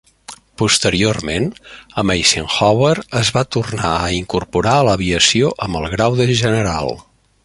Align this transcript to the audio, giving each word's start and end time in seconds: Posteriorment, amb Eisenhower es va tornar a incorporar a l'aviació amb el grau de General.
Posteriorment, 0.59 1.43
amb 2.03 2.13
Eisenhower 2.13 2.95
es 3.21 3.31
va 3.37 3.45
tornar 3.57 3.91
a 3.99 4.09
incorporar 4.21 4.73
a 4.79 4.87
l'aviació 4.91 5.53
amb 5.67 5.83
el 5.83 5.87
grau 5.97 6.19
de 6.23 6.29
General. 6.45 6.91